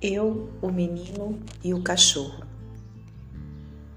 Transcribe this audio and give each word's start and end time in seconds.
Eu, 0.00 0.50
o 0.60 0.70
menino 0.70 1.38
e 1.62 1.72
o 1.72 1.82
cachorro. 1.82 2.44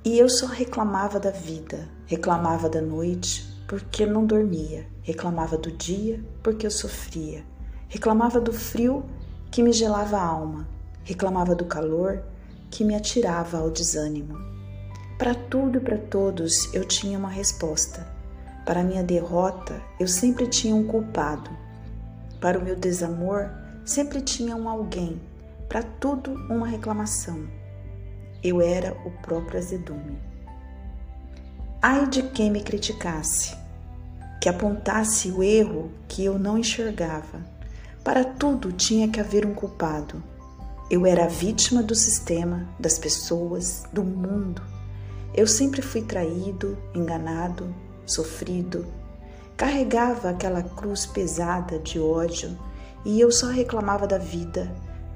E 0.04 0.20
eu 0.20 0.29
só 0.29 0.46
reclamava 0.46 1.20
da 1.20 1.31
vida, 1.31 1.90
reclamava 2.06 2.70
da 2.70 2.79
noite 2.79 3.44
porque 3.68 4.06
não 4.06 4.24
dormia, 4.24 4.86
reclamava 5.02 5.58
do 5.58 5.72
dia 5.72 6.24
porque 6.44 6.68
eu 6.68 6.72
sofria, 6.72 7.44
reclamava 7.88 8.40
do 8.40 8.54
frio 8.54 9.03
que 9.49 9.63
me 9.63 9.74
gelava 9.74 10.17
a 10.17 10.24
alma, 10.24 10.67
reclamava 11.03 11.56
do 11.56 11.65
calor 11.65 12.24
que 12.69 12.83
me 12.83 12.94
atirava 12.94 13.58
ao 13.58 13.72
desânimo. 13.72 14.37
Para 15.17 15.33
tudo 15.33 15.78
e 15.78 15.81
para 15.81 15.97
todos 15.97 16.73
eu 16.73 16.85
tinha 16.85 17.17
uma 17.17 17.30
resposta. 17.30 18.05
Para 18.66 18.84
minha 18.84 19.02
derrota, 19.02 19.81
eu 19.99 20.08
sempre 20.08 20.45
tinha 20.45 20.76
um 20.76 20.85
culpado. 20.85 21.49
Para 22.45 22.59
o 22.59 22.63
meu 22.63 22.76
desamor, 22.76 23.49
sempre 23.84 24.22
tinha 24.22 24.55
um 24.55 24.70
alguém. 24.70 25.20
Para 25.67 25.81
tudo, 25.81 26.31
uma 26.48 26.67
reclamação. 26.67 27.49
Eu 28.44 28.62
era 28.62 28.95
o 29.03 29.09
próprio 29.23 29.58
azedume. 29.58 30.20
Ai 31.81 32.05
de 32.05 32.22
quem 32.22 32.52
me 32.52 32.62
criticasse, 32.62 33.58
que 34.39 34.48
apontasse 34.48 35.31
o 35.31 35.41
erro 35.41 35.89
que 36.08 36.23
eu 36.23 36.38
não 36.38 36.55
enxergava. 36.55 37.44
Para 38.03 38.23
tudo 38.23 38.72
tinha 38.72 39.08
que 39.08 39.20
haver 39.20 39.44
um 39.44 39.55
culpado. 39.55 40.22
Eu 40.88 41.03
era 41.03 41.23
a 41.25 41.27
vítima 41.27 41.81
do 41.81 41.95
sistema, 41.95 42.70
das 42.80 43.00
pessoas, 43.00 43.86
do 43.91 44.03
mundo. 44.03 44.62
Eu 45.34 45.48
sempre 45.48 45.81
fui 45.81 46.03
traído, 46.03 46.77
enganado, 46.94 47.73
sofrido. 48.05 48.86
Carregava 49.58 50.30
aquela 50.30 50.62
cruz 50.62 51.05
pesada 51.05 51.80
de 51.80 51.98
ódio 51.98 52.58
e 53.05 53.22
eu 53.22 53.32
só 53.32 53.48
reclamava 53.48 54.05
da 54.05 54.18
vida, 54.18 54.70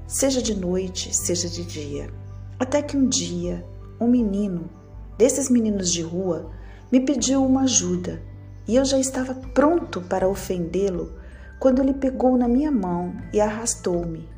seja 0.08 0.42
de 0.42 0.56
noite, 0.56 1.14
seja 1.14 1.50
de 1.50 1.66
dia. 1.66 2.10
Até 2.58 2.82
que 2.82 2.96
um 2.96 3.06
dia, 3.06 3.66
um 4.00 4.08
menino, 4.08 4.70
desses 5.18 5.50
meninos 5.50 5.92
de 5.92 6.02
rua, 6.02 6.52
me 6.90 7.02
pediu 7.02 7.46
uma 7.46 7.64
ajuda 7.64 8.22
e 8.66 8.78
eu 8.78 8.86
já 8.86 8.98
estava 8.98 9.34
pronto 9.54 10.02
para 10.02 10.30
ofendê-lo 10.30 11.14
quando 11.60 11.82
ele 11.82 11.94
pegou 11.94 12.38
na 12.38 12.48
minha 12.48 12.72
mão 12.72 13.14
e 13.34 13.42
arrastou-me. 13.42 14.30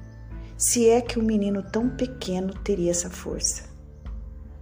Se 0.58 0.90
é 0.90 1.00
que 1.00 1.20
um 1.20 1.24
menino 1.24 1.62
tão 1.62 1.90
pequeno 1.90 2.54
teria 2.64 2.90
essa 2.90 3.10
força. 3.10 3.66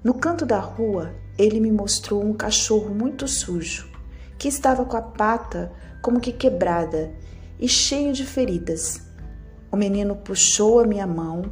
No 0.03 0.13
canto 0.13 0.45
da 0.45 0.59
rua, 0.59 1.13
ele 1.37 1.61
me 1.61 1.71
mostrou 1.71 2.23
um 2.23 2.33
cachorro 2.33 2.93
muito 2.93 3.27
sujo, 3.27 3.88
que 4.39 4.47
estava 4.47 4.85
com 4.85 4.97
a 4.97 5.01
pata 5.01 5.71
como 6.01 6.21
que 6.21 6.31
quebrada 6.31 7.11
e 7.59 7.67
cheio 7.67 8.13
de 8.13 8.25
feridas. 8.25 9.01
O 9.71 9.75
menino 9.75 10.15
puxou 10.15 10.79
a 10.79 10.87
minha 10.87 11.05
mão 11.05 11.43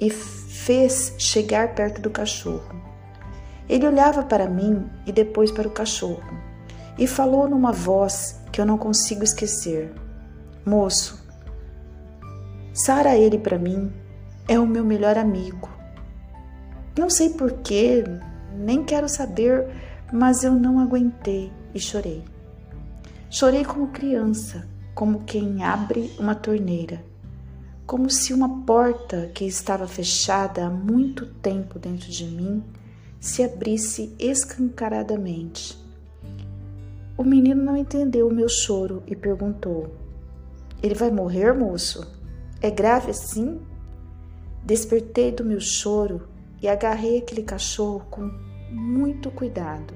e 0.00 0.10
fez 0.10 1.14
chegar 1.16 1.74
perto 1.74 2.02
do 2.02 2.10
cachorro. 2.10 2.82
Ele 3.68 3.86
olhava 3.86 4.24
para 4.24 4.48
mim 4.48 4.90
e 5.06 5.12
depois 5.12 5.52
para 5.52 5.68
o 5.68 5.70
cachorro 5.70 6.36
e 6.98 7.06
falou 7.06 7.48
numa 7.48 7.72
voz 7.72 8.40
que 8.50 8.60
eu 8.60 8.66
não 8.66 8.76
consigo 8.76 9.22
esquecer: 9.22 9.92
Moço, 10.66 11.24
Sara 12.74 13.16
ele 13.16 13.38
para 13.38 13.58
mim 13.58 13.92
é 14.48 14.58
o 14.58 14.66
meu 14.66 14.84
melhor 14.84 15.16
amigo. 15.16 15.70
Não 16.98 17.08
sei 17.08 17.30
porquê, 17.30 18.04
nem 18.54 18.84
quero 18.84 19.08
saber, 19.08 19.68
mas 20.12 20.42
eu 20.42 20.52
não 20.52 20.78
aguentei 20.78 21.50
e 21.72 21.80
chorei. 21.80 22.31
Chorei 23.34 23.64
como 23.64 23.86
criança, 23.86 24.68
como 24.94 25.24
quem 25.24 25.64
abre 25.64 26.12
uma 26.18 26.34
torneira, 26.34 27.02
como 27.86 28.10
se 28.10 28.34
uma 28.34 28.62
porta 28.66 29.30
que 29.34 29.46
estava 29.46 29.88
fechada 29.88 30.66
há 30.66 30.68
muito 30.68 31.24
tempo 31.24 31.78
dentro 31.78 32.10
de 32.10 32.26
mim 32.26 32.62
se 33.18 33.42
abrisse 33.42 34.14
escancaradamente. 34.18 35.82
O 37.16 37.24
menino 37.24 37.64
não 37.64 37.74
entendeu 37.74 38.28
o 38.28 38.34
meu 38.34 38.50
choro 38.50 39.02
e 39.06 39.16
perguntou: 39.16 39.96
Ele 40.82 40.94
vai 40.94 41.10
morrer, 41.10 41.54
moço? 41.54 42.06
É 42.60 42.70
grave 42.70 43.12
assim? 43.12 43.62
Despertei 44.62 45.32
do 45.32 45.42
meu 45.42 45.58
choro 45.58 46.28
e 46.60 46.68
agarrei 46.68 47.16
aquele 47.16 47.42
cachorro 47.42 48.04
com 48.10 48.30
muito 48.70 49.30
cuidado. 49.30 49.94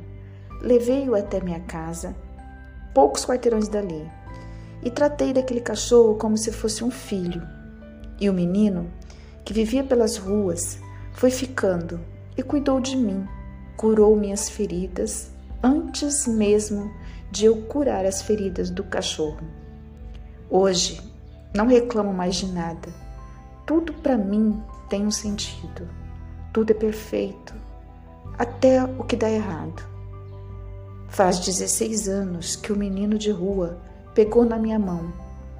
Levei-o 0.62 1.14
até 1.14 1.38
minha 1.38 1.60
casa, 1.60 2.16
poucos 2.96 3.26
quarteirões 3.26 3.68
dali, 3.68 4.10
e 4.82 4.90
tratei 4.90 5.30
daquele 5.30 5.60
cachorro 5.60 6.14
como 6.14 6.34
se 6.34 6.50
fosse 6.50 6.82
um 6.82 6.90
filho. 6.90 7.46
E 8.18 8.30
o 8.30 8.32
menino, 8.32 8.90
que 9.44 9.52
vivia 9.52 9.84
pelas 9.84 10.16
ruas, 10.16 10.78
foi 11.12 11.30
ficando 11.30 12.00
e 12.38 12.42
cuidou 12.42 12.80
de 12.80 12.96
mim, 12.96 13.28
curou 13.76 14.16
minhas 14.16 14.48
feridas 14.48 15.30
antes 15.62 16.26
mesmo 16.26 16.90
de 17.30 17.44
eu 17.44 17.64
curar 17.64 18.06
as 18.06 18.22
feridas 18.22 18.70
do 18.70 18.82
cachorro. 18.82 19.46
Hoje, 20.48 20.98
não 21.54 21.66
reclamo 21.66 22.14
mais 22.14 22.36
de 22.36 22.46
nada. 22.46 22.88
Tudo 23.66 23.92
para 23.92 24.16
mim 24.16 24.58
tem 24.88 25.04
um 25.04 25.10
sentido. 25.10 25.86
Tudo 26.50 26.70
é 26.70 26.74
perfeito, 26.74 27.52
até 28.38 28.82
o 28.82 29.04
que 29.04 29.16
dá 29.16 29.30
errado. 29.30 29.95
Faz 31.08 31.38
16 31.38 32.08
anos 32.08 32.56
que 32.56 32.72
o 32.72 32.76
menino 32.76 33.18
de 33.18 33.30
rua 33.30 33.78
pegou 34.14 34.44
na 34.44 34.58
minha 34.58 34.78
mão, 34.78 35.12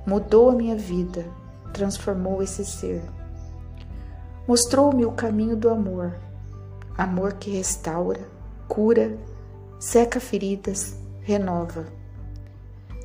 mudou 0.06 0.50
a 0.50 0.54
minha 0.54 0.76
vida, 0.76 1.26
transformou 1.72 2.42
esse 2.42 2.64
ser. 2.64 3.02
Mostrou-me 4.46 5.04
o 5.04 5.12
caminho 5.12 5.56
do 5.56 5.68
amor, 5.68 6.16
amor 6.96 7.34
que 7.34 7.50
restaura, 7.50 8.20
cura, 8.68 9.16
seca 9.78 10.20
feridas, 10.20 10.96
renova, 11.22 11.86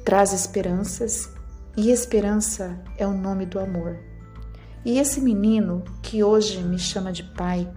traz 0.04 0.34
esperanças 0.34 1.30
e 1.76 1.90
esperança 1.90 2.78
é 2.98 3.06
o 3.08 3.14
nome 3.14 3.46
do 3.46 3.60
amor. 3.60 3.98
E 4.84 5.00
esse 5.00 5.22
menino 5.22 5.84
que 6.02 6.24
hoje 6.24 6.64
me 6.64 6.80
chama 6.80 7.12
de 7.12 7.24
pai 7.24 7.72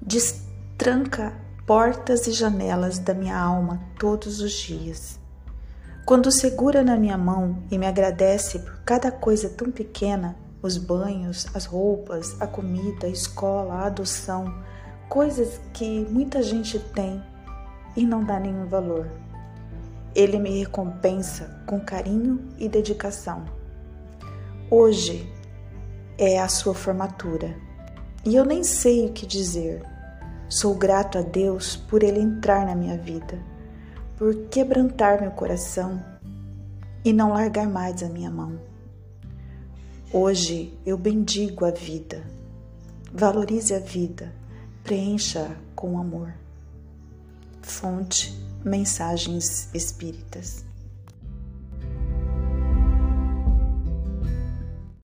destranca 0.00 1.34
portas 1.66 2.26
e 2.26 2.32
janelas 2.32 2.98
da 2.98 3.14
minha 3.14 3.38
alma 3.38 3.80
todos 3.98 4.40
os 4.40 4.52
dias. 4.52 5.18
Quando 6.04 6.32
segura 6.32 6.82
na 6.82 6.96
minha 6.96 7.16
mão 7.16 7.62
e 7.70 7.78
me 7.78 7.86
agradece 7.86 8.58
por 8.58 8.78
cada 8.84 9.12
coisa 9.12 9.48
tão 9.48 9.70
pequena, 9.70 10.36
os 10.60 10.76
banhos, 10.76 11.46
as 11.54 11.64
roupas, 11.64 12.36
a 12.40 12.46
comida, 12.46 13.06
a 13.06 13.10
escola, 13.10 13.74
a 13.74 13.86
adoção, 13.86 14.52
coisas 15.08 15.60
que 15.72 16.04
muita 16.10 16.42
gente 16.42 16.78
tem 16.78 17.22
e 17.96 18.04
não 18.04 18.24
dá 18.24 18.40
nenhum 18.40 18.66
valor. 18.66 19.08
Ele 20.14 20.38
me 20.38 20.58
recompensa 20.58 21.62
com 21.66 21.80
carinho 21.80 22.48
e 22.58 22.68
dedicação. 22.68 23.44
Hoje 24.68 25.32
é 26.18 26.40
a 26.40 26.48
sua 26.48 26.74
formatura 26.74 27.56
e 28.24 28.34
eu 28.34 28.44
nem 28.44 28.64
sei 28.64 29.06
o 29.06 29.12
que 29.12 29.26
dizer. 29.26 29.91
Sou 30.52 30.74
grato 30.74 31.16
a 31.16 31.22
Deus 31.22 31.76
por 31.76 32.02
Ele 32.02 32.20
entrar 32.20 32.66
na 32.66 32.74
minha 32.74 32.98
vida, 32.98 33.42
por 34.18 34.34
quebrantar 34.50 35.18
meu 35.18 35.30
coração 35.30 36.04
e 37.02 37.10
não 37.10 37.32
largar 37.32 37.66
mais 37.66 38.02
a 38.02 38.08
minha 38.10 38.30
mão. 38.30 38.60
Hoje 40.12 40.78
eu 40.84 40.98
bendigo 40.98 41.64
a 41.64 41.70
vida. 41.70 42.22
Valorize 43.10 43.74
a 43.74 43.78
vida, 43.78 44.30
preencha 44.84 45.56
com 45.74 45.98
amor. 45.98 46.34
Fonte 47.62 48.38
Mensagens 48.62 49.70
Espíritas. 49.72 50.66